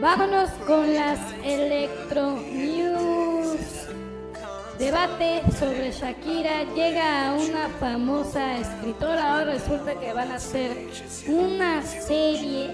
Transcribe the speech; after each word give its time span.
Vámonos 0.00 0.48
con 0.66 0.94
las 0.94 1.18
Electro 1.44 2.36
News. 2.50 3.60
Debate 4.78 5.42
sobre 5.58 5.92
Shakira 5.92 6.64
llega 6.74 7.28
a 7.28 7.34
una 7.34 7.68
famosa 7.78 8.56
escritora. 8.56 9.34
Ahora 9.34 9.52
resulta 9.52 9.94
que 10.00 10.14
van 10.14 10.30
a 10.30 10.36
hacer 10.36 10.88
una 11.28 11.82
serie 11.82 12.70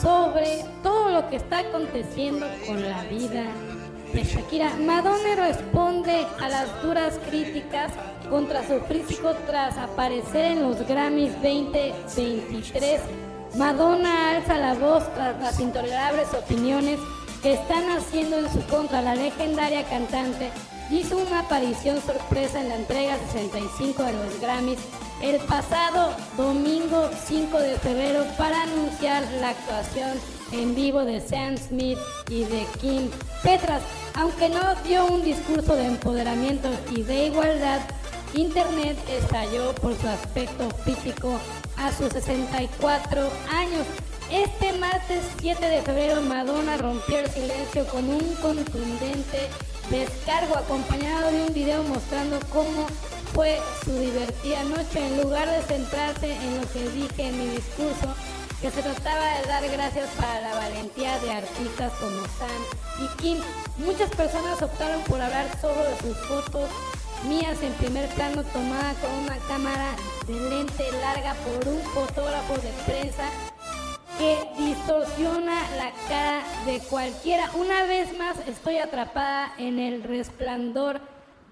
sobre 0.00 0.64
todo 0.84 1.10
lo 1.10 1.28
que 1.28 1.36
está 1.36 1.58
aconteciendo 1.58 2.46
con 2.68 2.80
la 2.88 3.02
vida 3.02 3.46
de 4.12 4.22
Shakira. 4.22 4.70
Madonna 4.76 5.34
responde 5.34 6.24
a 6.40 6.48
las 6.48 6.82
duras 6.84 7.18
críticas 7.28 7.90
contra 8.28 8.64
su 8.64 8.78
físico 8.82 9.34
tras 9.44 9.76
aparecer 9.76 10.52
en 10.52 10.62
los 10.62 10.86
Grammys 10.86 11.32
2023. 11.42 13.00
Madonna 13.56 14.36
alza 14.36 14.56
la 14.56 14.74
voz 14.74 15.02
tras 15.14 15.40
las 15.40 15.58
intolerables 15.58 16.28
opiniones 16.34 17.00
que 17.42 17.54
están 17.54 17.90
haciendo 17.90 18.38
en 18.38 18.52
su 18.52 18.60
contra. 18.66 19.02
La 19.02 19.14
legendaria 19.14 19.84
cantante 19.84 20.50
hizo 20.90 21.18
una 21.18 21.40
aparición 21.40 22.00
sorpresa 22.00 22.60
en 22.60 22.68
la 22.68 22.76
entrega 22.76 23.16
65 23.32 24.02
de 24.02 24.12
los 24.12 24.40
Grammys 24.40 24.78
el 25.22 25.38
pasado 25.40 26.14
domingo 26.36 27.10
5 27.26 27.58
de 27.58 27.76
febrero 27.78 28.24
para 28.38 28.62
anunciar 28.62 29.22
la 29.40 29.50
actuación 29.50 30.18
en 30.52 30.74
vivo 30.74 31.04
de 31.04 31.20
Sam 31.20 31.56
Smith 31.58 31.98
y 32.30 32.44
de 32.44 32.66
Kim 32.80 33.10
Petras. 33.42 33.82
Aunque 34.14 34.48
no 34.48 34.74
dio 34.86 35.06
un 35.06 35.22
discurso 35.22 35.76
de 35.76 35.86
empoderamiento 35.86 36.68
y 36.90 37.02
de 37.02 37.26
igualdad, 37.26 37.80
Internet 38.34 38.96
estalló 39.08 39.74
por 39.74 39.96
su 39.98 40.06
aspecto 40.06 40.70
físico 40.84 41.38
a 41.76 41.92
sus 41.92 42.12
64 42.12 43.28
años. 43.50 43.86
Este 44.30 44.72
martes 44.74 45.22
7 45.40 45.66
de 45.66 45.82
febrero 45.82 46.20
Madonna 46.22 46.76
rompió 46.76 47.18
el 47.18 47.28
silencio 47.28 47.86
con 47.88 48.08
un 48.08 48.34
contundente 48.36 49.48
descargo 49.90 50.56
acompañado 50.56 51.32
de 51.32 51.46
un 51.46 51.52
video 51.52 51.82
mostrando 51.82 52.38
cómo 52.52 52.86
fue 53.34 53.58
su 53.84 53.98
divertida 53.98 54.62
noche 54.64 55.04
en 55.04 55.22
lugar 55.22 55.50
de 55.50 55.62
centrarse 55.62 56.32
en 56.32 56.60
lo 56.60 56.72
que 56.72 56.88
dije 56.90 57.28
en 57.28 57.38
mi 57.38 57.46
discurso 57.56 58.14
que 58.62 58.70
se 58.70 58.82
trataba 58.82 59.24
de 59.24 59.48
dar 59.48 59.68
gracias 59.70 60.08
para 60.10 60.40
la 60.42 60.54
valentía 60.54 61.18
de 61.20 61.32
artistas 61.32 61.92
como 61.94 62.20
Sam 62.38 62.62
y 63.00 63.22
Kim. 63.22 63.38
Muchas 63.78 64.10
personas 64.10 64.62
optaron 64.62 65.00
por 65.02 65.20
hablar 65.20 65.46
solo 65.60 65.82
de 65.82 65.96
sus 66.00 66.16
fotos 66.26 66.70
mías 67.24 67.62
en 67.62 67.72
primer 67.74 68.08
plano 68.10 68.42
tomada 68.44 68.94
con 68.94 69.10
una 69.24 69.36
cámara 69.48 69.94
de 70.26 70.34
lente 70.34 70.84
larga 71.00 71.34
por 71.34 71.68
un 71.68 71.80
fotógrafo 71.82 72.54
de 72.54 72.70
prensa 72.86 73.28
que 74.18 74.48
distorsiona 74.58 75.62
la 75.76 75.92
cara 76.08 76.42
de 76.66 76.78
cualquiera. 76.80 77.50
Una 77.54 77.84
vez 77.84 78.16
más 78.18 78.36
estoy 78.46 78.78
atrapada 78.78 79.54
en 79.58 79.78
el 79.78 80.02
resplandor 80.02 81.00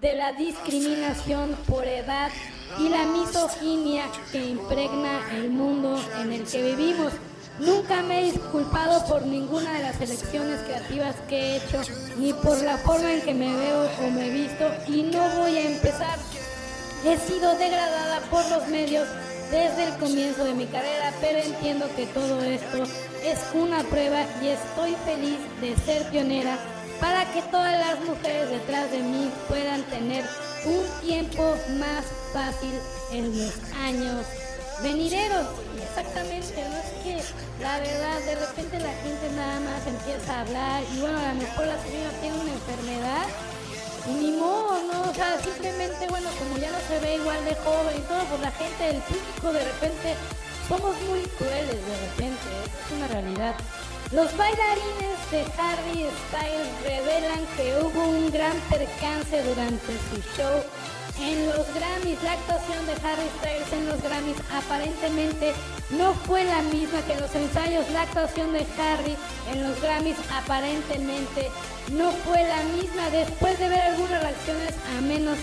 de 0.01 0.13
la 0.15 0.33
discriminación 0.33 1.57
por 1.67 1.85
edad 1.85 2.31
y 2.79 2.89
la 2.89 3.05
misoginia 3.05 4.05
que 4.31 4.45
impregna 4.45 5.19
el 5.35 5.49
mundo 5.49 5.99
en 6.21 6.31
el 6.31 6.43
que 6.45 6.61
vivimos. 6.63 7.11
Nunca 7.59 8.01
me 8.01 8.21
he 8.21 8.31
disculpado 8.31 9.05
por 9.05 9.25
ninguna 9.25 9.73
de 9.73 9.83
las 9.83 9.99
elecciones 9.99 10.61
creativas 10.61 11.15
que 11.27 11.37
he 11.37 11.57
hecho, 11.57 11.81
ni 12.17 12.31
por 12.31 12.61
la 12.61 12.77
forma 12.77 13.11
en 13.13 13.21
que 13.21 13.33
me 13.33 13.53
veo 13.53 13.89
o 14.01 14.09
me 14.09 14.27
he 14.27 14.29
visto, 14.29 14.71
y 14.87 15.03
no 15.03 15.27
voy 15.37 15.57
a 15.57 15.69
empezar. 15.69 16.17
He 17.05 17.17
sido 17.17 17.57
degradada 17.57 18.21
por 18.31 18.49
los 18.49 18.67
medios 18.69 19.07
desde 19.51 19.85
el 19.85 19.93
comienzo 19.97 20.45
de 20.45 20.53
mi 20.53 20.67
carrera, 20.67 21.13
pero 21.19 21.39
entiendo 21.39 21.85
que 21.97 22.05
todo 22.07 22.41
esto 22.43 22.83
es 23.23 23.39
una 23.53 23.83
prueba 23.83 24.23
y 24.41 24.47
estoy 24.47 24.95
feliz 25.05 25.39
de 25.59 25.75
ser 25.85 26.09
pionera 26.09 26.57
para 27.01 27.25
que 27.33 27.41
todas 27.43 27.77
las 27.77 27.99
mujeres 28.05 28.49
detrás 28.49 28.89
de 28.91 28.99
mí 28.99 29.29
puedan 29.47 29.81
tener 29.83 30.23
un 30.65 31.07
tiempo 31.07 31.55
más 31.77 32.05
fácil 32.33 32.73
en 33.11 33.37
los 33.37 33.53
años 33.83 34.25
venideros. 34.81 35.47
Exactamente, 35.81 36.63
no 36.69 36.77
es 36.77 36.91
que 37.03 37.63
la 37.63 37.79
verdad 37.79 38.19
de 38.21 38.35
repente 38.35 38.79
la 38.79 38.93
gente 39.01 39.29
nada 39.35 39.59
más 39.59 39.87
empieza 39.87 40.37
a 40.37 40.41
hablar 40.41 40.83
y 40.95 40.99
bueno, 40.99 41.17
a 41.17 41.33
lo 41.33 41.41
mejor 41.41 41.65
la 41.67 41.81
señora 41.81 42.11
tiene 42.21 42.37
una 42.39 42.53
enfermedad 42.53 43.27
ni 44.07 44.31
modo, 44.31 44.81
¿no? 44.91 45.11
O 45.11 45.13
sea, 45.13 45.39
simplemente, 45.41 46.07
bueno, 46.07 46.29
como 46.39 46.57
ya 46.57 46.71
no 46.71 46.77
se 46.87 46.99
ve 46.99 47.15
igual 47.15 47.43
de 47.45 47.55
joven 47.55 47.97
y 47.97 48.01
todo, 48.01 48.23
pues 48.25 48.41
la 48.41 48.51
gente 48.51 48.83
del 48.83 49.01
público 49.03 49.53
de 49.53 49.63
repente 49.65 50.15
somos 50.67 50.95
muy 51.09 51.21
crueles 51.37 51.75
de 51.85 51.97
repente, 52.07 52.47
es 52.63 52.97
una 52.97 53.07
realidad. 53.07 53.55
Los 54.11 54.35
bailarines 54.37 55.19
de 55.31 55.41
Harry 55.59 56.07
Styles 56.25 56.81
revelan 56.83 57.45
que 57.57 57.77
hubo 57.81 58.07
un 58.07 58.31
gran 58.31 58.57
percance 58.69 59.43
durante 59.43 59.93
su 60.09 60.21
show 60.35 60.63
en 61.21 61.47
los 61.47 61.67
Grammys. 61.73 62.21
La 62.23 62.33
actuación 62.33 62.85
de 62.85 62.93
Harry 62.93 63.29
Styles 63.39 63.73
en 63.73 63.85
los 63.87 64.01
Grammys 64.01 64.37
aparentemente 64.53 65.53
no 65.91 66.13
fue 66.13 66.43
la 66.43 66.61
misma 66.63 67.01
que 67.01 67.13
en 67.13 67.21
los 67.21 67.33
ensayos. 67.35 67.89
La 67.91 68.03
actuación 68.03 68.53
de 68.53 68.65
Harry 68.79 69.15
en 69.51 69.63
los 69.63 69.81
Grammys 69.81 70.17
aparentemente 70.33 71.49
no 71.91 72.11
fue 72.11 72.43
la 72.43 72.63
misma 72.75 73.09
después 73.11 73.57
de 73.59 73.69
ver 73.69 73.81
algunas 73.81 74.21
reacciones 74.21 74.73
a 74.97 75.01
menos 75.01 75.37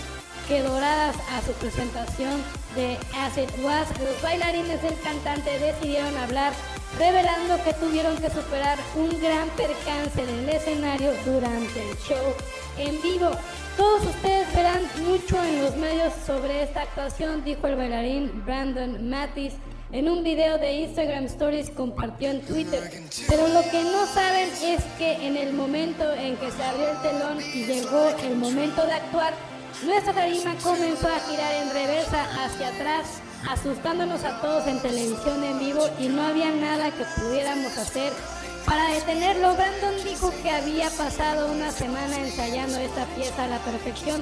que 0.47 0.61
doradas 0.61 1.15
a 1.33 1.41
su 1.41 1.51
presentación 1.53 2.41
de 2.75 2.97
As 3.15 3.37
It 3.37 3.49
Was. 3.63 3.87
Los 3.99 4.21
bailarines 4.21 4.81
del 4.81 4.97
cantante 5.01 5.59
decidieron 5.59 6.15
hablar 6.17 6.53
revelando 6.97 7.61
que 7.63 7.73
tuvieron 7.73 8.17
que 8.17 8.29
superar 8.29 8.77
un 8.95 9.09
gran 9.21 9.49
percance 9.49 10.23
en 10.23 10.29
el 10.29 10.49
escenario 10.49 11.11
durante 11.25 11.89
el 11.89 11.97
show 11.97 12.33
en 12.77 13.01
vivo. 13.01 13.31
Todos 13.75 14.05
ustedes 14.05 14.53
verán 14.55 14.81
mucho 15.05 15.43
en 15.43 15.63
los 15.63 15.75
medios 15.75 16.13
sobre 16.25 16.63
esta 16.63 16.83
actuación, 16.83 17.43
dijo 17.43 17.67
el 17.67 17.75
bailarín 17.75 18.43
Brandon 18.45 19.09
Mattis 19.09 19.53
en 19.91 20.09
un 20.09 20.21
video 20.21 20.57
de 20.57 20.73
Instagram 20.73 21.25
Stories 21.25 21.69
compartió 21.69 22.29
en 22.29 22.41
Twitter. 22.41 22.91
Pero 23.29 23.47
lo 23.47 23.61
que 23.61 23.83
no 23.83 24.05
saben 24.07 24.49
es 24.61 24.83
que 24.97 25.25
en 25.25 25.37
el 25.37 25.53
momento 25.53 26.11
en 26.13 26.35
que 26.35 26.51
se 26.51 26.61
abrió 26.61 26.89
el 26.89 27.01
telón 27.01 27.37
y 27.39 27.63
llegó 27.63 28.09
el 28.21 28.35
momento 28.35 28.85
de 28.85 28.91
actuar, 28.91 29.33
nuestra 29.83 30.13
tarima 30.13 30.55
comenzó 30.63 31.07
a 31.07 31.19
girar 31.19 31.53
en 31.53 31.69
reversa 31.71 32.23
hacia 32.43 32.69
atrás 32.69 33.21
asustándonos 33.49 34.23
a 34.23 34.41
todos 34.41 34.65
en 34.67 34.81
televisión 34.81 35.43
en 35.43 35.59
vivo 35.59 35.87
y 35.99 36.07
no 36.07 36.23
había 36.23 36.51
nada 36.51 36.91
que 36.91 37.05
pudiéramos 37.21 37.77
hacer 37.77 38.11
para 38.65 38.89
detenerlo. 38.89 39.55
Brandon 39.55 40.03
dijo 40.03 40.31
que 40.41 40.49
había 40.49 40.89
pasado 40.89 41.51
una 41.51 41.71
semana 41.71 42.17
ensayando 42.19 42.77
esta 42.77 43.05
pieza 43.15 43.45
a 43.45 43.47
la 43.47 43.59
perfección, 43.59 44.21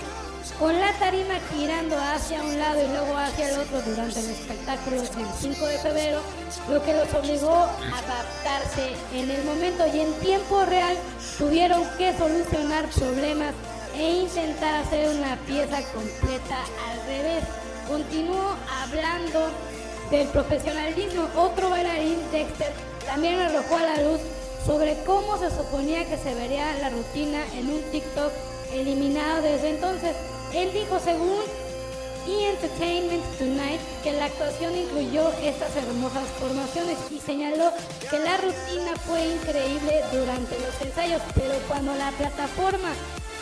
con 0.60 0.80
la 0.80 0.92
tarima 1.00 1.36
girando 1.54 1.98
hacia 1.98 2.44
un 2.44 2.60
lado 2.60 2.84
y 2.84 2.88
luego 2.88 3.18
hacia 3.18 3.50
el 3.50 3.60
otro 3.60 3.82
durante 3.82 4.20
el 4.20 4.30
espectáculo 4.30 5.02
del 5.02 5.28
5 5.40 5.66
de 5.66 5.78
febrero, 5.80 6.22
lo 6.70 6.84
que 6.84 6.94
los 6.94 7.14
obligó 7.14 7.56
a 7.56 7.98
adaptarse 7.98 8.94
en 9.14 9.32
el 9.32 9.44
momento 9.46 9.88
y 9.88 10.02
en 10.02 10.14
tiempo 10.20 10.66
real 10.66 10.96
tuvieron 11.38 11.84
que 11.98 12.16
solucionar 12.16 12.86
problemas 12.90 13.54
e 13.98 14.12
intentar 14.22 14.76
hacer 14.76 15.10
una 15.16 15.38
pieza 15.46 15.82
completa 15.94 16.58
al 16.90 17.06
revés. 17.08 17.44
Continuó 17.88 18.56
hablando 18.84 19.50
del 20.12 20.28
profesionalismo. 20.28 21.28
Otro 21.36 21.70
bailarín, 21.70 22.20
Dexter, 22.32 22.72
también 23.06 23.40
arrojó 23.40 23.78
a 23.78 23.84
la 23.84 24.02
luz 24.04 24.20
sobre 24.66 24.98
cómo 25.06 25.38
se 25.38 25.50
suponía 25.50 26.06
que 26.06 26.18
se 26.18 26.34
vería 26.34 26.74
la 26.82 26.90
rutina 26.90 27.44
en 27.54 27.70
un 27.70 27.82
TikTok 27.92 28.32
eliminado 28.74 29.42
desde 29.42 29.70
entonces. 29.70 30.16
Él 30.54 30.72
dijo, 30.74 31.00
según 31.00 31.40
E! 32.28 32.50
Entertainment 32.50 33.24
Tonight, 33.38 33.80
que 34.04 34.12
la 34.14 34.26
actuación 34.26 34.76
incluyó 34.76 35.30
estas 35.44 35.76
hermosas 35.76 36.24
formaciones 36.40 36.98
y 37.12 37.20
señaló 37.20 37.72
que 38.10 38.18
la 38.18 38.38
rutina 38.38 38.96
fue 39.06 39.28
increíble 39.28 40.02
durante 40.12 40.60
los 40.60 40.82
ensayos, 40.82 41.22
pero 41.36 41.54
cuando 41.68 41.94
la 41.94 42.10
plataforma 42.12 42.90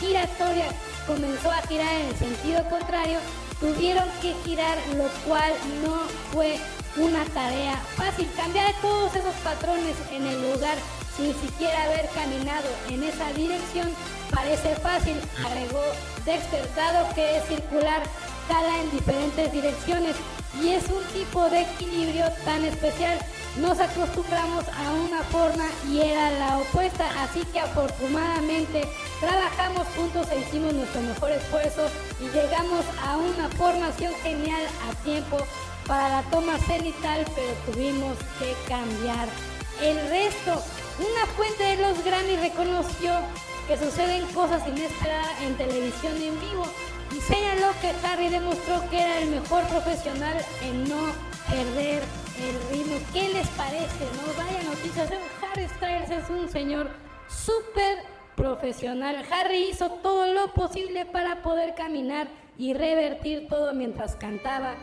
giratoria 0.00 0.66
comenzó 1.06 1.50
a 1.50 1.62
girar 1.62 1.92
en 1.94 2.08
el 2.08 2.16
sentido 2.16 2.68
contrario, 2.68 3.18
tuvieron 3.60 4.08
que 4.20 4.34
girar, 4.44 4.78
lo 4.96 5.08
cual 5.26 5.52
no 5.82 6.02
fue 6.32 6.58
una 6.96 7.24
tarea 7.26 7.76
fácil. 7.96 8.28
Cambiar 8.36 8.72
todos 8.80 9.14
esos 9.14 9.34
patrones 9.42 9.96
en 10.12 10.26
el 10.26 10.52
lugar 10.52 10.76
sin 11.16 11.34
siquiera 11.40 11.84
haber 11.84 12.08
caminado 12.10 12.68
en 12.88 13.02
esa 13.04 13.32
dirección 13.32 13.88
parece 14.30 14.74
fácil, 14.76 15.16
agregó 15.44 15.82
Dexter, 16.24 16.68
dado 16.74 17.14
que 17.14 17.36
es 17.36 17.44
circular, 17.46 18.02
cala 18.48 18.80
en 18.80 18.90
diferentes 18.90 19.52
direcciones 19.52 20.16
y 20.62 20.70
es 20.70 20.84
un 20.88 21.02
tipo 21.12 21.48
de 21.50 21.62
equilibrio 21.62 22.26
tan 22.44 22.64
especial. 22.64 23.18
Nos 23.56 23.78
acostumbramos 23.78 24.64
a 24.68 24.92
una 24.92 25.22
forma 25.24 25.64
y 25.88 26.00
era 26.00 26.30
la 26.32 26.58
opuesta, 26.58 27.06
así 27.22 27.44
que 27.52 27.60
afortunadamente 27.60 28.88
trabajamos 29.20 29.86
juntos 29.96 30.26
e 30.32 30.40
hicimos 30.40 30.74
nuestro 30.74 31.00
mejor 31.02 31.30
esfuerzo 31.30 31.88
y 32.20 32.24
llegamos 32.24 32.84
a 33.02 33.16
una 33.16 33.48
formación 33.50 34.12
genial 34.22 34.62
a 34.88 35.04
tiempo 35.04 35.38
para 35.86 36.08
la 36.08 36.22
toma 36.30 36.58
cenital, 36.58 37.24
pero 37.34 37.52
tuvimos 37.72 38.16
que 38.38 38.54
cambiar 38.68 39.28
el 39.80 39.96
resto. 40.08 40.62
Una 40.98 41.26
fuente 41.36 41.62
de 41.62 41.76
los 41.76 42.04
Grammy 42.04 42.36
reconoció 42.36 43.12
que 43.68 43.76
suceden 43.76 44.26
cosas 44.28 44.66
inesperadas 44.66 45.40
en 45.42 45.56
televisión 45.56 46.16
en 46.16 46.40
vivo 46.40 46.66
y 47.16 47.20
señaló 47.20 47.68
que 47.80 47.92
Harry 48.06 48.28
demostró 48.28 48.88
que 48.90 49.00
era 49.00 49.18
el 49.20 49.30
mejor 49.30 49.62
profesional 49.68 50.36
en 50.62 50.88
no 50.88 51.12
perder 51.48 52.02
el 52.40 52.76
ritmo. 52.76 52.96
¿Qué 53.12 53.28
les 53.28 53.46
parece? 53.48 54.04
No 54.16 54.44
vaya 54.44 54.62
noticias. 54.64 55.10
Harry 55.42 55.68
Styles 55.68 56.10
es 56.10 56.30
un 56.30 56.48
señor 56.48 56.90
súper 57.28 57.98
profesional. 58.34 59.24
Harry 59.30 59.68
hizo 59.70 59.90
todo 60.02 60.32
lo 60.32 60.52
posible 60.54 61.06
para 61.06 61.42
poder 61.42 61.74
caminar 61.74 62.28
y 62.58 62.74
revertir 62.74 63.48
todo 63.48 63.74
mientras 63.74 64.16
cantaba 64.16 64.74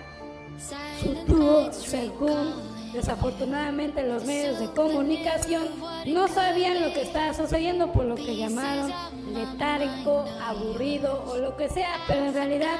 su 1.01 1.13
dúo 1.25 1.71
según 1.71 2.71
Desafortunadamente 2.93 4.03
los 4.03 4.25
medios 4.25 4.59
de 4.59 4.69
comunicación 4.71 5.63
no 6.05 6.27
sabían 6.27 6.81
lo 6.81 6.93
que 6.93 7.03
estaba 7.03 7.33
sucediendo 7.33 7.91
por 7.93 8.03
lo 8.03 8.15
que 8.15 8.35
llamaron 8.35 8.91
letárico, 9.33 10.25
aburrido 10.43 11.23
o 11.25 11.37
lo 11.37 11.55
que 11.55 11.69
sea, 11.69 12.01
pero 12.05 12.25
en 12.25 12.33
realidad 12.33 12.75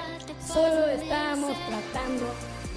solo 0.46 0.86
estábamos 0.88 1.56
tratando 1.66 2.26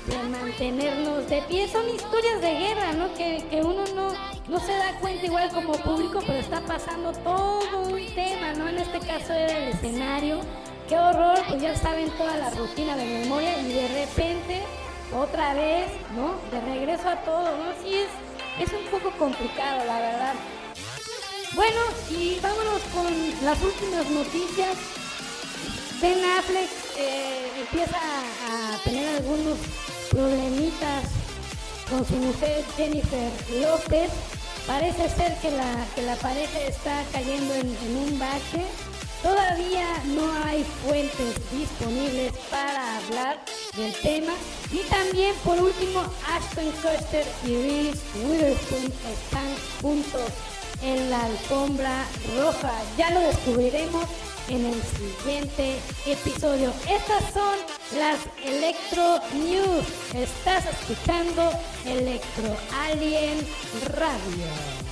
de 0.06 0.28
mantenernos 0.28 1.28
de 1.28 1.42
pie. 1.48 1.66
Son 1.66 1.88
historias 1.88 2.40
de 2.40 2.54
guerra, 2.54 2.92
¿no? 2.92 3.12
Que, 3.14 3.44
que 3.50 3.62
uno 3.62 3.82
no, 3.96 4.12
no 4.48 4.60
se 4.60 4.72
da 4.72 4.96
cuenta 5.00 5.26
igual 5.26 5.50
como 5.50 5.72
público, 5.72 6.20
pero 6.24 6.38
está 6.38 6.60
pasando 6.60 7.10
todo 7.24 7.80
un 7.82 8.14
tema, 8.14 8.52
¿no? 8.56 8.68
En 8.68 8.78
este 8.78 9.00
caso 9.00 9.32
era 9.32 9.58
el 9.58 9.68
escenario. 9.70 10.38
Qué 10.88 10.96
horror, 10.96 11.38
pues 11.48 11.62
ya 11.62 11.74
saben 11.74 12.10
toda 12.10 12.36
la 12.36 12.50
rutina 12.50 12.94
de 12.96 13.06
memoria 13.06 13.58
y 13.60 13.72
de 13.72 13.88
repente 13.88 14.62
otra 15.12 15.54
vez, 15.54 15.88
¿no? 16.14 16.34
De 16.50 16.60
regreso 16.60 17.08
a 17.08 17.16
todo, 17.16 17.56
¿no? 17.56 17.72
Sí 17.82 17.94
es, 17.94 18.08
es 18.60 18.72
un 18.72 18.84
poco 18.86 19.10
complicado, 19.18 19.84
la 19.84 19.98
verdad. 19.98 20.34
Bueno, 21.54 21.80
y 22.10 22.40
vámonos 22.40 22.82
con 22.92 23.06
las 23.44 23.62
últimas 23.62 24.10
noticias. 24.10 24.76
Ben 26.00 26.18
Affleck 26.36 26.70
eh, 26.98 27.48
empieza 27.60 27.96
a 27.96 28.78
tener 28.82 29.16
algunos 29.16 29.58
problemitas 30.10 31.04
con 31.88 32.04
su 32.06 32.14
mujer 32.14 32.64
Jennifer 32.76 33.30
López. 33.60 34.10
Parece 34.66 35.08
ser 35.10 35.36
que 35.38 35.50
la, 35.50 35.86
que 35.94 36.02
la 36.02 36.16
pareja 36.16 36.58
está 36.60 37.04
cayendo 37.12 37.54
en, 37.54 37.76
en 37.84 37.96
un 37.96 38.18
bache. 38.18 38.64
Todavía 39.24 40.02
no 40.04 40.30
hay 40.44 40.62
fuentes 40.84 41.50
disponibles 41.50 42.30
para 42.50 42.98
hablar 42.98 43.42
del 43.74 43.94
tema. 44.02 44.34
Y 44.70 44.80
también, 44.90 45.34
por 45.42 45.58
último, 45.58 46.02
Ashton 46.28 46.70
Kutcher 46.82 47.26
y 47.46 47.56
Reese 47.56 48.00
Witherspoon 48.22 48.84
están 48.84 49.46
juntos 49.80 50.28
en 50.82 51.08
la 51.08 51.24
alfombra 51.24 52.04
roja. 52.36 52.74
Ya 52.98 53.12
lo 53.12 53.20
descubriremos 53.20 54.04
en 54.48 54.66
el 54.66 54.82
siguiente 54.82 55.78
episodio. 56.04 56.70
Estas 56.86 57.32
son 57.32 57.56
las 57.96 58.18
Electro 58.44 59.20
News. 59.32 59.86
Estás 60.14 60.66
escuchando 60.66 61.50
Electro 61.86 62.54
Alien 62.90 63.38
Radio. 63.96 64.83